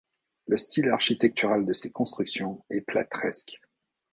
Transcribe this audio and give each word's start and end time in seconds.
Le 0.47 0.57
style 0.57 0.89
architectural 0.89 1.63
de 1.63 1.73
ces 1.73 1.91
constructions 1.91 2.65
est 2.71 2.81
plateresque. 2.81 3.61